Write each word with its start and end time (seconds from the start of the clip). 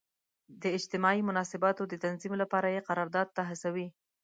د 0.61 0.63
اجتماعي 0.77 1.21
مناسباتو 1.29 1.83
د 1.87 1.93
تنظیم 2.05 2.33
لپاره 2.41 2.67
یې 2.75 2.85
قرارداد 2.89 3.27
ته 3.35 3.41
هڅوي. 3.49 3.87